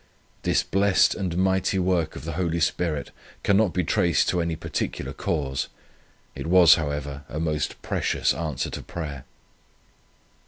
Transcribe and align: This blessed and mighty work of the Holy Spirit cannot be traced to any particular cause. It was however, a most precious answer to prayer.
This 0.41 0.63
blessed 0.63 1.13
and 1.13 1.37
mighty 1.37 1.77
work 1.77 2.15
of 2.15 2.25
the 2.25 2.31
Holy 2.31 2.59
Spirit 2.59 3.11
cannot 3.43 3.71
be 3.71 3.83
traced 3.83 4.29
to 4.29 4.41
any 4.41 4.55
particular 4.55 5.13
cause. 5.13 5.67
It 6.33 6.47
was 6.47 6.73
however, 6.73 7.23
a 7.29 7.39
most 7.39 7.79
precious 7.83 8.33
answer 8.33 8.71
to 8.71 8.81
prayer. 8.81 9.25